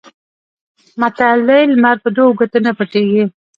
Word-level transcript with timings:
متل 1.01 1.37
دی: 1.47 1.61
لمر 1.73 1.97
په 2.03 2.09
دوو 2.15 2.37
ګوتو 2.39 2.59
نه 2.65 2.71
پټېږي. 2.77 3.23